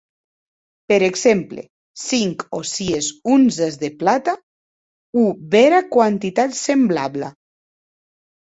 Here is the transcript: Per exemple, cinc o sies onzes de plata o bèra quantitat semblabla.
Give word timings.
Per 0.91 0.95
exemple, 1.07 1.65
cinc 2.03 2.41
o 2.59 2.63
sies 2.71 3.11
onzes 3.35 3.77
de 3.83 3.91
plata 4.01 4.35
o 5.25 5.29
bèra 5.57 5.83
quantitat 5.97 6.61
semblabla. 6.63 7.31